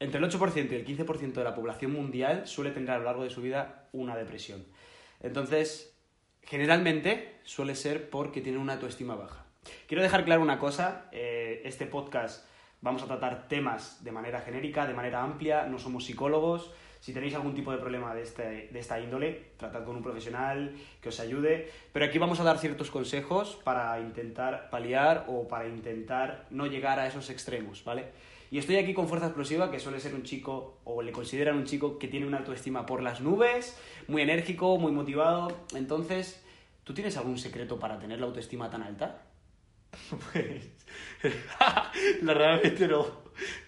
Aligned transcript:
entre 0.00 0.18
el 0.18 0.30
8% 0.30 0.70
y 0.70 0.74
el 0.74 0.86
15% 0.86 1.32
de 1.32 1.44
la 1.44 1.54
población 1.54 1.92
mundial 1.92 2.46
suele 2.46 2.70
tener 2.70 2.90
a 2.90 2.98
lo 2.98 3.04
largo 3.04 3.24
de 3.24 3.30
su 3.30 3.42
vida 3.42 3.88
una 3.92 4.16
depresión. 4.16 4.64
Entonces, 5.20 5.94
generalmente 6.42 7.36
suele 7.44 7.74
ser 7.74 8.10
porque 8.10 8.40
tienen 8.40 8.60
una 8.60 8.74
autoestima 8.74 9.16
baja. 9.16 9.44
Quiero 9.86 10.02
dejar 10.02 10.24
claro 10.24 10.42
una 10.42 10.58
cosa, 10.58 11.08
eh, 11.12 11.62
este 11.64 11.86
podcast 11.86 12.46
vamos 12.80 13.02
a 13.02 13.06
tratar 13.06 13.48
temas 13.48 14.02
de 14.04 14.12
manera 14.12 14.40
genérica, 14.40 14.86
de 14.86 14.94
manera 14.94 15.22
amplia, 15.22 15.66
no 15.66 15.78
somos 15.78 16.04
psicólogos. 16.04 16.70
Si 17.00 17.12
tenéis 17.12 17.34
algún 17.34 17.54
tipo 17.54 17.70
de 17.70 17.78
problema 17.78 18.12
de, 18.14 18.22
este, 18.22 18.68
de 18.72 18.78
esta 18.78 19.00
índole, 19.00 19.52
tratad 19.56 19.84
con 19.84 19.96
un 19.96 20.02
profesional 20.02 20.74
que 21.00 21.10
os 21.10 21.20
ayude. 21.20 21.70
Pero 21.92 22.04
aquí 22.04 22.18
vamos 22.18 22.40
a 22.40 22.44
dar 22.44 22.58
ciertos 22.58 22.90
consejos 22.90 23.58
para 23.62 24.00
intentar 24.00 24.68
paliar 24.70 25.24
o 25.28 25.46
para 25.46 25.68
intentar 25.68 26.46
no 26.50 26.66
llegar 26.66 26.98
a 26.98 27.06
esos 27.06 27.30
extremos, 27.30 27.84
¿vale? 27.84 28.06
Y 28.50 28.58
estoy 28.58 28.76
aquí 28.76 28.94
con 28.94 29.08
Fuerza 29.08 29.26
Explosiva, 29.26 29.70
que 29.70 29.78
suele 29.78 30.00
ser 30.00 30.14
un 30.14 30.22
chico, 30.22 30.78
o 30.84 31.02
le 31.02 31.12
consideran 31.12 31.56
un 31.56 31.64
chico 31.64 31.98
que 31.98 32.08
tiene 32.08 32.26
una 32.26 32.38
autoestima 32.38 32.86
por 32.86 33.02
las 33.02 33.20
nubes, 33.20 33.78
muy 34.08 34.22
enérgico, 34.22 34.78
muy 34.78 34.90
motivado. 34.90 35.54
Entonces, 35.74 36.42
¿tú 36.82 36.94
tienes 36.94 37.16
algún 37.18 37.36
secreto 37.38 37.78
para 37.78 37.98
tener 37.98 38.18
la 38.18 38.26
autoestima 38.26 38.70
tan 38.70 38.82
alta? 38.82 39.27
Pues. 40.32 40.68
la 42.22 42.34
realmente 42.34 42.86
no. 42.88 43.06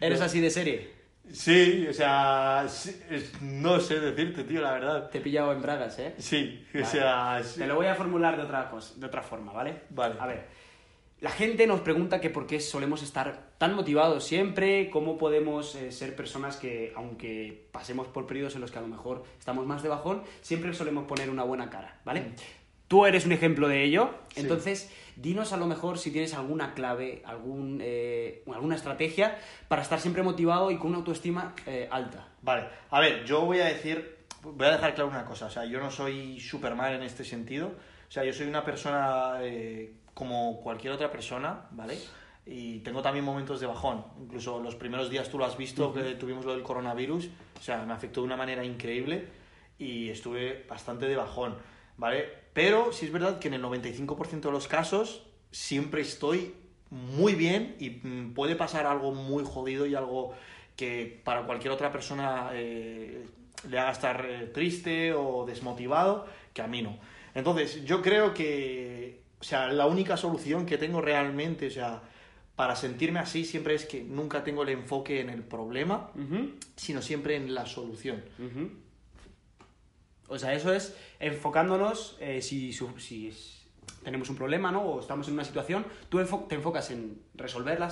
¿Eres 0.01 0.21
No. 0.21 0.27
así 0.27 0.41
de 0.41 0.51
serie? 0.51 0.91
Sí, 1.33 1.87
o 1.89 1.93
sea. 1.93 2.67
sí, 2.69 3.01
es- 3.11 3.41
no 3.41 3.79
sé 3.79 4.01
decirte, 4.01 4.45
tío, 4.45 4.61
la 4.61 4.73
verdad. 4.73 5.11
Te 5.11 5.19
he 5.19 5.21
pillado 5.21 5.53
en 5.53 5.63
bragas, 5.63 5.99
¿eh? 5.99 6.15
Sí, 6.19 6.65
o 6.75 6.79
Vale. 6.79 6.87
sea. 6.87 7.41
sí. 7.45 7.61
Te 7.61 7.67
lo 7.67 7.77
voy 7.77 7.87
a 7.87 7.95
formular 7.95 8.37
de 8.37 8.43
otra, 8.43 8.69
cosa, 8.69 8.95
de 8.97 9.07
otra 9.07 9.23
forma, 9.23 9.53
¿vale? 9.53 9.83
Vale. 9.91 10.17
A 10.19 10.27
ver, 10.27 10.47
la 11.21 11.31
gente 11.31 11.67
nos 11.69 11.81
pregunta 11.83 12.21
que 12.21 12.31
por 12.31 12.47
qué 12.47 12.59
solemos 12.59 13.03
estar 13.03 13.51
tan 13.59 13.75
motivados 13.75 14.25
siempre, 14.25 14.91
cómo 14.91 15.19
podemos 15.19 15.75
eh, 15.77 15.93
ser 15.93 16.17
personas 16.17 16.57
que, 16.57 16.93
aunque 16.97 17.69
pasemos 17.71 18.09
por 18.09 18.27
periodos 18.27 18.55
en 18.57 18.63
los 18.63 18.73
que 18.73 18.79
a 18.79 18.83
lo 18.83 18.89
mejor 18.89 19.25
estamos 19.39 19.67
más 19.67 19.83
de 19.85 19.89
bajón, 19.91 20.23
siempre 20.41 20.73
solemos 20.75 21.05
poner 21.07 21.31
una 21.31 21.45
buena 21.45 21.69
cara, 21.71 22.01
¿vale? 22.05 22.33
Tú 22.91 23.07
eres 23.07 23.25
un 23.25 23.31
ejemplo 23.31 23.69
de 23.69 23.85
ello, 23.85 24.11
Sí. 24.35 24.41
entonces 24.41 24.93
dinos 25.15 25.53
a 25.53 25.57
lo 25.57 25.69
mejor 25.69 25.97
si 25.97 26.11
tienes 26.11 26.35
alguna 26.35 26.75
clave, 26.75 27.23
algún, 27.25 27.79
eh, 27.81 28.43
alguna 28.53 28.75
estrategia 28.75 29.39
para 29.69 29.83
estar 29.83 30.01
siempre 30.01 30.25
motivado 30.25 30.73
y 30.73 30.77
con 30.77 30.89
una 30.89 30.97
autoestima 30.99 31.55
eh, 31.67 31.87
alta. 31.89 32.27
Vale, 32.43 32.67
a 32.91 32.99
ver, 32.99 33.25
yo 33.25 33.43
voy 33.43 33.61
a 33.61 33.67
decir, 33.67 34.17
voy 34.43 34.67
a 34.67 34.73
dejar 34.73 34.97
claro 34.97 35.09
una 35.09 35.25
cosa, 35.25 35.47
o 35.47 35.51
sea, 35.51 35.65
yo 35.67 35.79
no 35.79 35.89
soy 35.93 36.41
Superman 36.41 36.95
en 36.95 37.05
este 37.05 37.23
sentido, 37.23 37.69
o 37.69 38.11
sea, 38.11 38.25
yo 38.25 38.33
soy 38.33 38.49
una 38.49 38.65
persona 38.65 39.35
eh, 39.41 39.93
como 40.13 40.61
cualquier 40.61 40.93
otra 40.93 41.13
persona, 41.13 41.69
¿vale? 41.71 41.97
Y 42.45 42.81
tengo 42.81 43.03
también 43.03 43.25
momentos 43.25 43.61
de 43.61 43.69
bajón, 43.69 44.05
incluso 44.21 44.61
los 44.61 44.75
primeros 44.75 45.11
días 45.11 45.29
tú 45.29 45.39
lo 45.39 45.45
has 45.45 45.57
visto, 45.57 45.95
que 45.95 46.17
tuvimos 46.17 46.45
lo 46.45 46.55
del 46.55 46.65
coronavirus, 46.65 47.31
o 47.57 47.63
sea, 47.63 47.85
me 47.85 47.93
afectó 47.93 48.23
de 48.23 48.27
una 48.27 48.37
manera 48.37 48.65
increíble 48.65 49.29
y 49.79 50.09
estuve 50.09 50.67
bastante 50.69 51.07
de 51.07 51.15
bajón, 51.15 51.55
¿vale? 51.97 52.40
Pero 52.53 52.93
sí 52.93 53.07
es 53.07 53.13
verdad 53.13 53.39
que 53.39 53.49
en 53.49 53.55
el 53.55 53.63
95% 53.63 54.41
de 54.41 54.51
los 54.51 54.69
casos 54.69 55.23
siempre 55.51 56.03
estoy 56.03 56.55
muy 56.91 57.35
bien 57.35 57.77
y 57.79 57.91
mm, 57.91 58.35
puede 58.35 58.57
pasar 58.57 58.87
algo 58.87 59.13
muy 59.13 59.45
jodido 59.45 59.87
y 59.87 59.95
algo 59.95 60.35
que 60.77 61.21
para 61.25 61.43
cualquier 61.45 61.73
otra 61.73 61.93
persona 61.93 62.51
eh, 62.53 63.27
le 63.69 63.79
haga 63.79 63.93
estar 63.93 64.27
eh, 64.29 64.47
triste 64.53 65.13
o 65.13 65.45
desmotivado, 65.47 66.27
que 66.53 66.63
a 66.63 66.67
mí 66.67 66.83
no. 66.83 66.99
Entonces, 67.35 67.85
yo 67.85 68.03
creo 68.03 68.35
que, 68.35 69.21
o 69.41 69.45
sea, 69.45 69.69
la 69.69 69.87
única 69.87 70.17
solución 70.17 70.67
que 70.67 70.79
tengo 70.79 71.01
realmente, 71.01 71.69
o 71.69 71.71
sea, 71.71 72.03
para 72.57 72.75
sentirme 72.77 73.21
así 73.21 73.45
siempre 73.45 73.75
es 73.75 73.87
que 73.87 74.03
nunca 74.03 74.43
tengo 74.43 74.65
el 74.65 74.71
enfoque 74.71 75.21
en 75.21 75.31
el 75.31 75.43
problema, 75.43 76.11
sino 76.77 77.01
siempre 77.01 77.37
en 77.37 77.55
la 77.55 77.67
solución. 77.67 78.23
O 80.31 80.39
sea, 80.39 80.55
eso 80.55 80.73
es 80.73 80.97
enfocándonos, 81.19 82.17
eh, 82.21 82.41
si, 82.41 82.73
tenemos 84.05 84.31
un 84.31 84.37
problema, 84.37 84.71
¿no? 84.71 84.83
O 84.83 85.01
estamos 85.01 85.27
en 85.29 85.35
una 85.35 85.45
situación, 85.45 85.85
tú 86.09 86.21
enfo- 86.21 86.47
te 86.49 86.55
enfocas 86.55 86.91
en 86.93 87.21
resolver 87.35 87.79
la, 87.81 87.91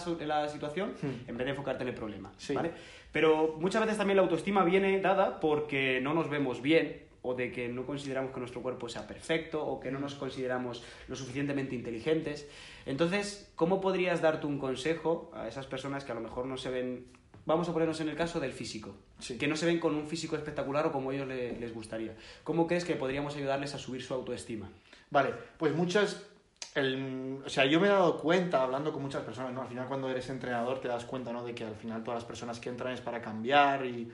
situación 0.49 0.95
Hmm. 1.03 1.29
en 1.29 1.37
vez 1.37 1.45
de 1.45 1.51
enfocarte 1.51 1.83
en 1.83 1.89
el 1.89 1.95
problema, 1.95 2.33
Sí. 2.39 2.55
¿vale? 2.55 2.71
Pero 3.13 3.57
muchas 3.59 3.83
veces 3.83 3.99
también 3.99 4.17
la 4.17 4.23
autoestima 4.23 4.65
viene 4.65 5.01
dada 5.01 5.41
porque 5.41 6.01
no 6.01 6.15
nos 6.15 6.31
vemos 6.31 6.63
bien 6.63 7.03
o 7.23 7.35
de 7.35 7.51
que 7.51 7.69
no 7.69 7.85
consideramos 7.85 8.31
que 8.33 8.39
nuestro 8.39 8.63
cuerpo 8.63 8.89
sea 8.89 9.07
perfecto 9.09 9.67
o 9.67 9.81
que 9.81 9.91
no 9.91 9.99
nos 9.99 10.15
consideramos 10.15 10.85
lo 11.09 11.17
suficientemente 11.17 11.75
inteligentes. 11.75 12.49
Entonces, 12.87 13.51
¿cómo 13.57 13.81
podrías 13.81 14.23
dar 14.23 14.41
tú 14.41 14.47
un 14.49 14.59
consejo 14.59 15.31
a 15.35 15.49
esas 15.49 15.67
personas 15.67 16.05
que 16.05 16.13
a 16.13 16.15
lo 16.15 16.21
mejor 16.21 16.47
no 16.47 16.57
se 16.57 16.71
ven, 16.71 17.07
vamos 17.49 17.69
a 17.69 17.73
ponernos 17.73 17.99
en 18.01 18.09
el 18.11 18.15
caso 18.17 18.39
del 18.39 18.53
físico, 18.53 18.95
Sí. 19.19 19.37
que 19.39 19.49
no 19.49 19.57
se 19.57 19.67
ven 19.67 19.81
con 19.81 19.95
un 19.97 20.07
físico 20.07 20.37
espectacular 20.37 20.87
o 20.87 20.93
como 20.93 21.11
a 21.11 21.15
ellos 21.15 21.27
le- 21.27 21.59
les 21.59 21.73
gustaría? 21.75 22.15
¿Cómo 22.45 22.67
crees 22.69 22.85
que 22.85 22.95
podríamos 22.95 23.35
ayudarles 23.35 23.75
a 23.75 23.79
subir 23.79 24.03
su 24.03 24.15
autoestima? 24.15 24.69
Vale, 25.11 25.35
pues 25.57 25.75
muchas. 25.75 26.23
el- 26.75 27.41
o 27.45 27.49
sea, 27.49 27.65
yo 27.65 27.81
me 27.81 27.89
he 27.89 27.91
dado 27.91 28.19
cuenta 28.19 28.63
hablando 28.63 28.93
con 28.93 29.03
muchas 29.03 29.23
personas, 29.23 29.53
¿no? 29.53 29.63
Al 29.63 29.69
final, 29.69 29.89
cuando 29.89 30.09
eres 30.11 30.29
entrenador, 30.29 30.81
te 30.81 30.87
das 30.87 31.05
cuenta, 31.07 31.33
¿no? 31.33 31.43
De 31.43 31.53
que 31.55 31.65
al 31.65 31.75
final 31.75 32.05
todas 32.05 32.19
las 32.21 32.25
personas 32.29 32.61
que 32.61 32.69
entran 32.69 32.93
es 32.93 33.01
para 33.01 33.21
cambiar 33.21 33.85
y 33.87 34.13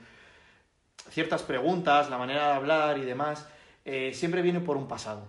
ciertas 1.09 1.43
preguntas, 1.43 2.09
la 2.09 2.17
manera 2.17 2.47
de 2.47 2.53
hablar 2.53 2.97
y 2.97 3.01
demás, 3.01 3.47
eh, 3.83 4.13
siempre 4.15 4.41
viene 4.41 4.61
por 4.61 4.77
un 4.77 4.87
pasado. 4.87 5.27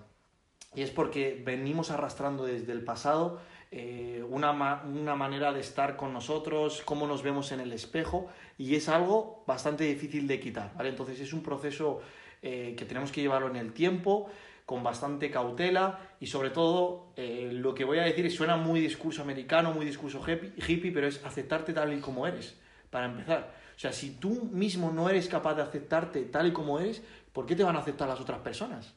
Y 0.75 0.83
es 0.83 0.91
porque 0.91 1.43
venimos 1.45 1.91
arrastrando 1.91 2.45
desde 2.45 2.73
el 2.73 2.83
pasado 2.85 3.41
eh, 3.71 4.25
una, 4.29 4.83
una 4.85 5.17
manera 5.17 5.53
de 5.53 5.61
estar 5.61 5.97
con 5.97 6.13
nosotros, 6.13 6.83
cómo 6.85 7.07
nos 7.07 7.23
vemos 7.23 7.53
en 7.53 7.61
el 7.61 7.73
espejo, 7.73 8.29
y 8.59 8.75
es 8.75 8.89
algo 8.89 9.45
bastante 9.47 9.85
difícil 9.85 10.27
de 10.27 10.41
quitar, 10.41 10.73
¿vale? 10.77 10.91
Entonces 10.91 11.19
es 11.21 11.33
un 11.33 11.43
proceso 11.43 12.01
eh, 12.43 12.75
que 12.79 12.85
tenemos 12.85 13.11
que 13.11 13.21
llevarlo 13.21 13.49
en 13.49 13.57
el 13.57 13.73
tiempo, 13.73 14.31
con 14.65 14.83
bastante 14.83 15.31
cautela, 15.31 16.01
y 16.21 16.27
sobre 16.27 16.51
todo, 16.51 17.13
eh, 17.17 17.51
lo 17.53 17.75
que 17.75 17.85
voy 17.85 17.99
a 17.99 18.03
decir 18.03 18.31
suena 18.31 18.57
muy 18.57 18.81
discurso 18.81 19.23
americano, 19.23 19.73
muy 19.73 19.87
discurso 19.87 20.21
hippie, 20.21 20.53
hippie, 20.57 20.93
pero 20.93 21.07
es 21.07 21.25
aceptarte 21.25 21.73
tal 21.73 21.93
y 21.93 22.01
como 22.01 22.27
eres, 22.27 22.59
para 22.91 23.07
empezar. 23.07 23.55
O 23.77 23.79
sea, 23.79 23.93
si 23.93 24.17
tú 24.17 24.49
mismo 24.53 24.91
no 24.91 25.09
eres 25.09 25.29
capaz 25.29 25.55
de 25.55 25.63
aceptarte 25.63 26.23
tal 26.25 26.47
y 26.49 26.53
como 26.53 26.81
eres, 26.81 27.03
¿por 27.33 27.47
qué 27.47 27.55
te 27.55 27.63
van 27.63 27.77
a 27.77 27.81
aceptar 27.81 28.09
las 28.09 28.21
otras 28.21 28.41
personas? 28.41 28.95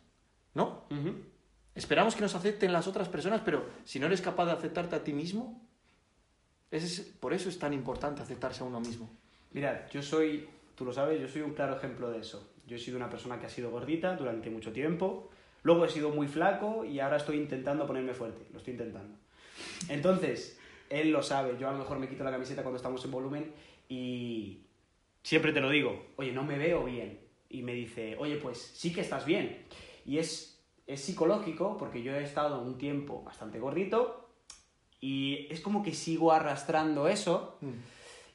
¿No? 0.54 0.86
Esperamos 1.76 2.16
que 2.16 2.22
nos 2.22 2.36
acepten 2.36 2.74
las 2.74 2.88
otras 2.88 3.08
personas, 3.10 3.42
pero 3.44 3.66
si 3.86 4.00
no 4.00 4.08
eres 4.08 4.22
capaz 4.22 4.46
de 4.46 4.52
aceptarte 4.52 4.96
a 4.96 5.04
ti 5.04 5.14
mismo, 5.14 5.62
es, 6.72 7.00
por 7.20 7.34
eso 7.34 7.50
es 7.50 7.58
tan 7.58 7.74
importante 7.74 8.22
aceptarse 8.22 8.64
a 8.64 8.66
uno 8.66 8.80
mismo. 8.80 9.10
Mirad, 9.52 9.90
yo 9.92 10.02
soy, 10.02 10.48
tú 10.76 10.86
lo 10.86 10.94
sabes, 10.94 11.20
yo 11.20 11.28
soy 11.28 11.42
un 11.42 11.54
claro 11.54 11.78
ejemplo 11.78 12.10
de 12.10 12.20
eso. 12.20 12.52
Yo 12.68 12.76
he 12.76 12.80
sido 12.80 12.98
una 12.98 13.10
persona 13.10 13.40
que 13.40 13.48
ha 13.48 13.50
sido 13.50 13.72
gordita 13.72 14.16
durante 14.16 14.50
mucho 14.50 14.72
tiempo, 14.72 15.30
luego 15.64 15.86
he 15.86 15.90
sido 15.90 16.10
muy 16.10 16.28
flaco 16.28 16.86
y 16.86 17.00
ahora 17.00 17.18
estoy 17.18 17.38
intentando 17.38 17.88
ponerme 17.88 18.14
fuerte, 18.14 18.46
lo 18.52 18.60
estoy 18.60 18.74
intentando. 18.74 19.16
Entonces, 19.88 20.60
él 20.90 21.12
lo 21.12 21.24
sabe, 21.24 21.58
yo 21.60 21.68
a 21.70 21.72
lo 21.72 21.80
mejor 21.80 22.00
me 22.00 22.08
quito 22.08 22.24
la 22.24 22.32
camiseta 22.32 22.62
cuando 22.62 22.78
estamos 22.78 23.04
en 23.06 23.12
volumen 23.12 23.52
y 23.88 24.62
siempre 25.24 25.52
te 25.52 25.62
lo 25.62 25.70
digo, 25.70 26.08
oye, 26.16 26.32
no 26.32 26.44
me 26.44 26.58
veo 26.58 26.86
bien. 26.86 27.20
Y 27.50 27.64
me 27.64 27.74
dice, 27.74 28.16
oye, 28.20 28.36
pues 28.38 28.60
sí 28.60 28.94
que 28.94 29.02
estás 29.02 29.26
bien. 29.26 29.66
Y 30.06 30.20
es, 30.20 30.59
es 30.90 31.02
psicológico 31.02 31.78
porque 31.78 32.02
yo 32.02 32.16
he 32.16 32.24
estado 32.24 32.62
un 32.62 32.80
tiempo 32.80 33.22
bastante 33.24 33.60
gordito 33.60 34.28
y 35.00 35.48
es 35.52 35.62
como 35.62 35.84
que 35.84 35.94
sigo 35.94 36.32
arrastrando 36.32 37.08
eso 37.08 37.60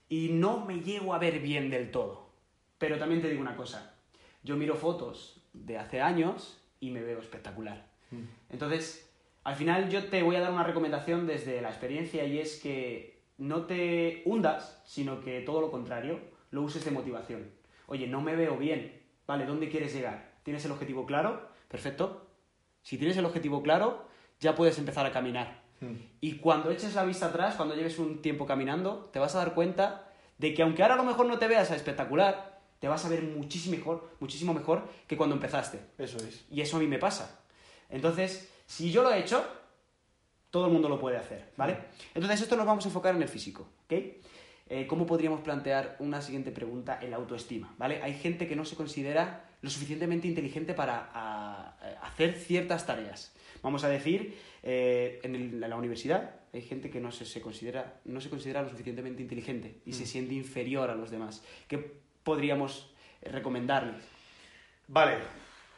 y 0.08 0.28
no 0.28 0.64
me 0.64 0.78
llego 0.80 1.14
a 1.14 1.18
ver 1.18 1.40
bien 1.40 1.68
del 1.68 1.90
todo. 1.90 2.28
Pero 2.78 2.96
también 2.96 3.20
te 3.20 3.28
digo 3.28 3.42
una 3.42 3.56
cosa, 3.56 3.96
yo 4.44 4.56
miro 4.56 4.76
fotos 4.76 5.42
de 5.52 5.78
hace 5.78 6.00
años 6.00 6.60
y 6.78 6.90
me 6.90 7.02
veo 7.02 7.18
espectacular. 7.18 7.88
Entonces, 8.48 9.10
al 9.42 9.56
final 9.56 9.90
yo 9.90 10.04
te 10.04 10.22
voy 10.22 10.36
a 10.36 10.40
dar 10.40 10.52
una 10.52 10.62
recomendación 10.62 11.26
desde 11.26 11.60
la 11.60 11.70
experiencia 11.70 12.24
y 12.24 12.38
es 12.38 12.60
que 12.60 13.18
no 13.36 13.64
te 13.64 14.22
hundas, 14.26 14.80
sino 14.86 15.20
que 15.20 15.40
todo 15.40 15.60
lo 15.60 15.72
contrario, 15.72 16.20
lo 16.52 16.62
uses 16.62 16.84
de 16.84 16.92
motivación. 16.92 17.50
Oye, 17.88 18.06
no 18.06 18.20
me 18.20 18.36
veo 18.36 18.56
bien, 18.56 19.02
¿vale? 19.26 19.44
¿Dónde 19.44 19.68
quieres 19.68 19.92
llegar? 19.92 20.34
¿Tienes 20.44 20.64
el 20.64 20.70
objetivo 20.70 21.04
claro? 21.04 21.48
Perfecto. 21.66 22.23
Si 22.84 22.98
tienes 22.98 23.16
el 23.16 23.24
objetivo 23.24 23.62
claro, 23.62 24.06
ya 24.38 24.54
puedes 24.54 24.78
empezar 24.78 25.04
a 25.06 25.10
caminar. 25.10 25.64
Y 26.20 26.36
cuando 26.36 26.70
eches 26.70 26.94
la 26.94 27.04
vista 27.04 27.26
atrás, 27.26 27.56
cuando 27.56 27.74
lleves 27.74 27.98
un 27.98 28.22
tiempo 28.22 28.46
caminando, 28.46 29.10
te 29.12 29.18
vas 29.18 29.34
a 29.34 29.38
dar 29.38 29.54
cuenta 29.54 30.08
de 30.38 30.54
que 30.54 30.62
aunque 30.62 30.82
ahora 30.82 30.94
a 30.94 30.98
lo 30.98 31.04
mejor 31.04 31.26
no 31.26 31.38
te 31.38 31.46
veas 31.46 31.70
espectacular, 31.70 32.60
te 32.78 32.88
vas 32.88 33.04
a 33.04 33.08
ver 33.08 33.22
muchísimo 33.22 33.76
mejor, 33.76 34.10
muchísimo 34.20 34.54
mejor 34.54 34.88
que 35.06 35.16
cuando 35.16 35.34
empezaste. 35.34 35.80
Eso 35.98 36.18
es. 36.18 36.46
Y 36.50 36.60
eso 36.60 36.76
a 36.76 36.80
mí 36.80 36.86
me 36.86 36.98
pasa. 36.98 37.40
Entonces, 37.90 38.50
si 38.66 38.90
yo 38.90 39.02
lo 39.02 39.12
he 39.12 39.18
hecho, 39.18 39.44
todo 40.50 40.66
el 40.66 40.72
mundo 40.72 40.88
lo 40.88 40.98
puede 40.98 41.16
hacer, 41.16 41.52
¿vale? 41.56 41.78
Entonces, 42.14 42.42
esto 42.42 42.56
nos 42.56 42.66
vamos 42.66 42.84
a 42.84 42.88
enfocar 42.88 43.14
en 43.14 43.22
el 43.22 43.28
físico, 43.28 43.66
¿ok? 43.84 43.94
Eh, 44.76 44.88
¿Cómo 44.88 45.06
podríamos 45.06 45.40
plantear 45.42 45.94
una 46.00 46.20
siguiente 46.20 46.50
pregunta 46.50 46.98
en 47.00 47.12
la 47.12 47.16
autoestima, 47.18 47.72
¿vale? 47.78 48.02
Hay 48.02 48.14
gente 48.14 48.48
que 48.48 48.56
no 48.56 48.64
se 48.64 48.74
considera 48.74 49.44
lo 49.62 49.70
suficientemente 49.70 50.26
inteligente 50.26 50.74
para 50.74 51.10
a- 51.14 51.76
a 52.02 52.06
hacer 52.08 52.34
ciertas 52.34 52.84
tareas. 52.84 53.32
vamos 53.62 53.84
a 53.84 53.88
decir, 53.88 54.36
eh, 54.64 55.20
en, 55.22 55.34
el- 55.36 55.62
en 55.62 55.70
la 55.70 55.76
universidad 55.76 56.34
hay 56.52 56.60
gente 56.60 56.90
que 56.90 57.00
no 57.00 57.12
se, 57.12 57.24
se 57.24 57.40
considera, 57.40 58.00
no 58.04 58.20
se 58.20 58.28
considera 58.28 58.62
lo 58.62 58.68
suficientemente 58.68 59.22
inteligente 59.22 59.76
y 59.86 59.92
se 59.92 60.06
siente 60.06 60.34
inferior 60.34 60.90
a 60.90 60.96
los 60.96 61.10
demás. 61.12 61.42
¿Qué 61.68 61.78
podríamos 62.24 62.90
eh, 63.22 63.30
recomendarles? 63.30 64.02
Vale, 64.88 65.14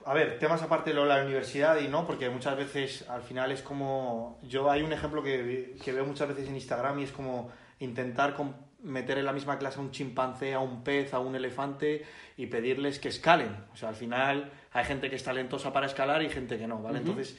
a 0.06 0.14
ver, 0.14 0.38
temas 0.38 0.62
aparte 0.62 0.90
de 0.90 0.96
lo 0.96 1.02
de 1.02 1.08
la 1.08 1.24
universidad 1.24 1.80
y 1.80 1.88
no, 1.88 2.06
porque 2.06 2.30
muchas 2.30 2.56
veces 2.56 3.04
al 3.08 3.22
final 3.22 3.50
es 3.50 3.60
como. 3.60 4.38
Yo 4.44 4.70
hay 4.70 4.82
un 4.82 4.92
ejemplo 4.92 5.20
que, 5.20 5.76
que 5.82 5.92
veo 5.92 6.06
muchas 6.06 6.28
veces 6.28 6.48
en 6.48 6.54
Instagram 6.54 7.00
y 7.00 7.02
es 7.02 7.10
como 7.10 7.50
intentar 7.80 8.36
meter 8.84 9.18
en 9.18 9.24
la 9.24 9.32
misma 9.32 9.58
clase 9.58 9.80
a 9.80 9.82
un 9.82 9.90
chimpancé, 9.90 10.54
a 10.54 10.60
un 10.60 10.84
pez, 10.84 11.12
a 11.12 11.18
un 11.18 11.34
elefante 11.34 12.04
y 12.36 12.46
pedirles 12.46 13.00
que 13.00 13.08
escalen. 13.08 13.50
O 13.72 13.76
sea, 13.76 13.88
al 13.88 13.96
final 13.96 14.52
hay 14.72 14.84
gente 14.84 15.10
que 15.10 15.16
es 15.16 15.24
talentosa 15.24 15.72
para 15.72 15.86
escalar 15.86 16.22
y 16.22 16.28
gente 16.28 16.56
que 16.56 16.68
no, 16.68 16.80
¿vale? 16.80 16.98
Entonces, 16.98 17.36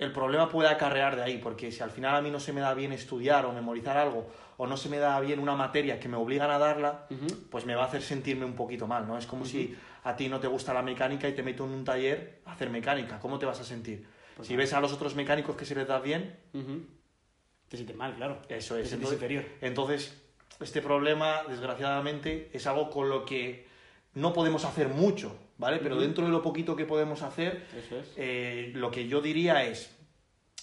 el 0.00 0.12
problema 0.12 0.48
puede 0.48 0.68
acarrear 0.68 1.14
de 1.14 1.22
ahí, 1.22 1.38
porque 1.38 1.70
si 1.70 1.82
al 1.82 1.90
final 1.90 2.16
a 2.16 2.22
mí 2.22 2.30
no 2.30 2.40
se 2.40 2.52
me 2.52 2.60
da 2.60 2.74
bien 2.74 2.92
estudiar 2.92 3.44
o 3.46 3.52
memorizar 3.52 3.96
algo, 3.96 4.26
o 4.56 4.66
no 4.66 4.76
se 4.76 4.88
me 4.88 4.98
da 4.98 5.18
bien 5.20 5.38
una 5.38 5.54
materia 5.54 6.00
que 6.00 6.08
me 6.08 6.16
obligan 6.16 6.50
a 6.50 6.58
darla, 6.58 7.06
pues 7.50 7.64
me 7.66 7.74
va 7.74 7.84
a 7.84 7.86
hacer 7.86 8.02
sentirme 8.02 8.44
un 8.44 8.54
poquito 8.54 8.86
mal, 8.86 9.06
¿no? 9.06 9.16
Es 9.16 9.26
como 9.26 9.44
si 9.44 9.76
a 10.04 10.16
ti 10.16 10.28
no 10.28 10.40
te 10.40 10.46
gusta 10.48 10.72
la 10.74 10.82
mecánica 10.82 11.28
y 11.28 11.34
te 11.34 11.42
meto 11.42 11.64
en 11.64 11.70
un 11.70 11.84
taller 11.84 12.40
a 12.46 12.52
hacer 12.52 12.70
mecánica, 12.70 13.18
¿cómo 13.20 13.38
te 13.38 13.46
vas 13.46 13.60
a 13.60 13.64
sentir? 13.64 14.06
Pues 14.36 14.48
si 14.48 14.56
ves 14.56 14.72
a 14.72 14.80
los 14.80 14.92
otros 14.92 15.14
mecánicos 15.14 15.54
que 15.54 15.64
se 15.64 15.74
les 15.74 15.86
da 15.86 15.98
bien. 16.00 16.34
Te 17.68 17.76
sientes 17.76 17.94
mal, 17.96 18.14
claro. 18.14 18.40
eso 18.48 18.74
Te 18.74 18.82
es. 18.82 18.88
sientes 18.88 19.12
inferior. 19.12 19.44
entonces, 19.60 20.20
este 20.60 20.82
problema, 20.82 21.42
desgraciadamente, 21.48 22.50
es 22.52 22.66
algo 22.66 22.90
con 22.90 23.08
lo 23.08 23.24
que 23.24 23.66
no 24.14 24.32
podemos 24.32 24.64
hacer 24.64 24.88
mucho, 24.88 25.36
¿vale? 25.60 25.78
Pero 25.78 25.96
dentro 26.00 26.24
de 26.24 26.32
lo 26.32 26.42
poquito 26.42 26.74
que 26.74 26.86
podemos 26.86 27.22
hacer, 27.22 27.66
Eso 27.78 27.98
es. 28.00 28.12
eh, 28.16 28.72
lo 28.74 28.90
que 28.90 29.06
yo 29.06 29.20
diría 29.20 29.64
es, 29.64 29.96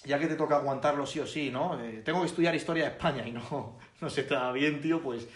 ya 0.04 0.20
que 0.20 0.28
te 0.28 0.36
toca 0.36 0.58
aguantarlo 0.58 1.06
sí 1.06 1.20
o 1.20 1.28
sí, 1.28 1.50
¿no? 1.52 1.80
Eh, 1.82 2.02
tengo 2.04 2.20
que 2.22 2.26
estudiar 2.28 2.54
historia 2.56 2.84
de 2.86 2.90
España 2.92 3.26
y 3.28 3.32
no, 3.32 3.78
no 4.02 4.10
se 4.10 4.24
da 4.24 4.52
bien, 4.52 4.82
tío, 4.82 5.02
pues 5.02 5.28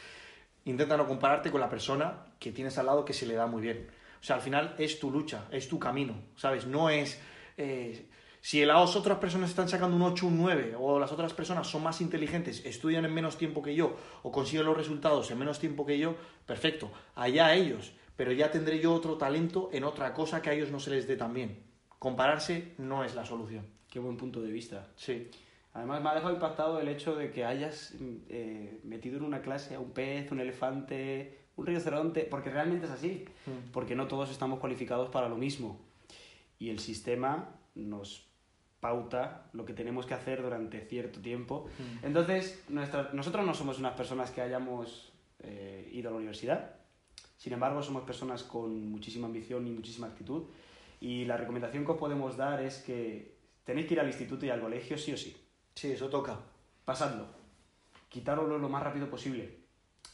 intenta 0.65 0.97
no 0.97 1.07
compararte 1.07 1.49
con 1.51 1.61
la 1.61 1.69
persona 1.69 2.25
que 2.39 2.51
tienes 2.51 2.77
al 2.77 2.87
lado 2.87 3.05
que 3.05 3.13
se 3.13 3.25
le 3.25 3.35
da 3.35 3.47
muy 3.47 3.61
bien. 3.61 3.87
O 4.19 4.23
sea, 4.23 4.35
al 4.35 4.41
final 4.41 4.75
es 4.77 4.99
tu 4.99 5.09
lucha, 5.09 5.45
es 5.51 5.67
tu 5.67 5.79
camino, 5.79 6.15
¿sabes? 6.35 6.65
No 6.67 6.89
es... 6.89 7.19
eh, 7.57 8.07
si 8.43 8.65
las 8.65 8.95
otras 8.95 9.19
personas 9.19 9.51
están 9.51 9.69
sacando 9.69 9.95
un 9.95 10.01
8, 10.01 10.25
un 10.25 10.37
9, 10.39 10.73
o 10.79 10.99
las 10.99 11.11
otras 11.11 11.31
personas 11.31 11.67
son 11.67 11.83
más 11.83 12.01
inteligentes, 12.01 12.65
estudian 12.65 13.05
en 13.05 13.13
menos 13.13 13.37
tiempo 13.37 13.61
que 13.61 13.75
yo, 13.75 13.95
o 14.23 14.31
consiguen 14.31 14.65
los 14.65 14.75
resultados 14.75 15.29
en 15.29 15.37
menos 15.37 15.59
tiempo 15.59 15.85
que 15.85 15.99
yo, 15.99 16.15
perfecto, 16.47 16.91
allá 17.13 17.53
ellos. 17.53 17.91
Pero 18.15 18.31
ya 18.31 18.51
tendré 18.51 18.79
yo 18.79 18.93
otro 18.93 19.17
talento 19.17 19.69
en 19.73 19.83
otra 19.83 20.13
cosa 20.13 20.41
que 20.41 20.49
a 20.49 20.53
ellos 20.53 20.71
no 20.71 20.79
se 20.79 20.91
les 20.91 21.07
dé 21.07 21.15
tan 21.17 21.33
bien. 21.33 21.59
Compararse 21.99 22.73
no 22.77 23.03
es 23.03 23.15
la 23.15 23.25
solución. 23.25 23.65
Qué 23.89 23.99
buen 23.99 24.17
punto 24.17 24.41
de 24.41 24.51
vista. 24.51 24.87
Sí. 24.95 25.29
Además, 25.73 26.01
me 26.01 26.09
ha 26.09 26.15
dejado 26.15 26.33
impactado 26.33 26.79
el 26.79 26.87
hecho 26.87 27.15
de 27.15 27.31
que 27.31 27.45
hayas 27.45 27.93
mm, 27.99 28.15
eh, 28.29 28.79
metido 28.83 29.17
en 29.17 29.23
una 29.23 29.41
clase 29.41 29.75
a 29.75 29.79
un 29.79 29.91
pez, 29.91 30.31
un 30.31 30.39
elefante, 30.41 31.37
un 31.55 31.65
rinoceronte, 31.65 32.23
porque 32.23 32.49
realmente 32.49 32.85
es 32.87 32.91
así. 32.91 33.25
Mm. 33.45 33.71
Porque 33.71 33.95
no 33.95 34.07
todos 34.07 34.29
estamos 34.31 34.59
cualificados 34.59 35.09
para 35.09 35.29
lo 35.29 35.37
mismo. 35.37 35.79
Y 36.59 36.69
el 36.69 36.79
sistema 36.79 37.55
nos 37.75 38.27
pauta 38.81 39.45
lo 39.53 39.63
que 39.65 39.73
tenemos 39.73 40.05
que 40.05 40.13
hacer 40.15 40.41
durante 40.41 40.81
cierto 40.81 41.21
tiempo. 41.21 41.67
Mm. 42.01 42.05
Entonces, 42.07 42.63
nuestra- 42.69 43.09
nosotros 43.13 43.45
no 43.45 43.53
somos 43.53 43.79
unas 43.79 43.93
personas 43.93 44.31
que 44.31 44.41
hayamos 44.41 45.13
eh, 45.43 45.89
ido 45.93 46.09
a 46.09 46.11
la 46.11 46.17
universidad. 46.17 46.75
Sin 47.41 47.53
embargo, 47.53 47.81
somos 47.81 48.03
personas 48.03 48.43
con 48.43 48.91
muchísima 48.91 49.25
ambición 49.25 49.65
y 49.65 49.71
muchísima 49.71 50.05
actitud. 50.05 50.43
Y 50.99 51.25
la 51.25 51.37
recomendación 51.37 51.83
que 51.83 51.91
os 51.93 51.97
podemos 51.97 52.37
dar 52.37 52.61
es 52.61 52.77
que 52.83 53.33
tenéis 53.63 53.87
que 53.87 53.95
ir 53.95 53.99
al 53.99 54.05
instituto 54.05 54.45
y 54.45 54.51
al 54.51 54.61
colegio 54.61 54.95
sí 54.95 55.11
o 55.11 55.17
sí. 55.17 55.35
Sí, 55.73 55.91
eso 55.91 56.07
toca. 56.07 56.37
Pasadlo. 56.85 57.25
Quitároslo 58.09 58.59
lo 58.59 58.69
más 58.69 58.83
rápido 58.83 59.09
posible. 59.09 59.57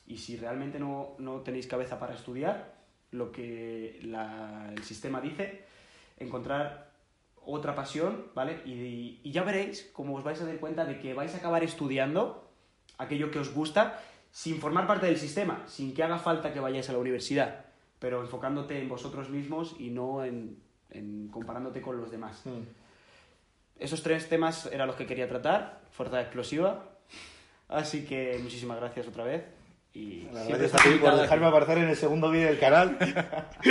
Y 0.08 0.20
si 0.20 0.38
realmente 0.38 0.80
no, 0.80 1.16
no 1.20 1.42
tenéis 1.42 1.68
cabeza 1.68 2.00
para 2.00 2.14
estudiar, 2.16 2.74
lo 3.12 3.30
que 3.34 4.00
la- 4.04 4.72
el 4.74 4.84
sistema 4.86 5.20
dice, 5.20 5.66
encontrar 6.20 6.94
otra 7.44 7.76
pasión, 7.76 8.28
¿vale? 8.36 8.62
Y, 8.66 9.20
y 9.22 9.32
ya 9.34 9.44
veréis 9.44 9.90
cómo 9.92 10.16
os 10.16 10.24
vais 10.24 10.40
a 10.42 10.46
dar 10.46 10.60
cuenta 10.60 10.86
de 10.86 10.98
que 10.98 11.14
vais 11.14 11.34
a 11.34 11.40
acabar 11.40 11.62
estudiando 11.66 12.50
aquello 12.98 13.32
que 13.32 13.40
os 13.40 13.54
gusta 13.54 14.02
sin 14.38 14.62
formar 14.62 14.86
parte 14.86 15.08
del 15.08 15.18
sistema, 15.18 15.64
sin 15.66 15.96
que 15.96 16.04
haga 16.04 16.20
falta 16.20 16.54
que 16.54 16.60
vayáis 16.60 16.88
a 16.90 16.94
la 16.94 17.00
universidad, 17.00 17.66
pero 17.98 18.22
enfocándote 18.22 18.80
en 18.80 18.88
vosotros 18.88 19.32
mismos 19.32 19.76
y 19.80 19.90
no 19.90 20.24
en, 20.24 20.60
en 20.92 21.28
comparándote 21.30 21.82
con 21.82 21.98
los 21.98 22.12
demás. 22.12 22.44
Mm. 22.46 22.62
Esos 23.80 24.04
tres 24.04 24.30
temas 24.30 24.70
eran 24.72 24.86
los 24.86 24.96
que 24.96 25.08
quería 25.08 25.28
tratar, 25.28 25.82
fuerza 25.90 26.22
explosiva. 26.22 26.84
Así 27.68 28.06
que 28.06 28.38
muchísimas 28.40 28.78
gracias 28.78 29.08
otra 29.08 29.24
vez. 29.24 29.44
Y 29.96 30.28
Gracias 30.32 30.76
a 30.76 30.84
ti 30.84 30.90
por 31.02 31.16
dejarme 31.16 31.48
aparecer 31.48 31.80
en 31.80 31.90
el 31.90 31.96
segundo 31.96 32.30
vídeo 32.30 32.50
del 32.50 32.60
canal. 32.60 32.96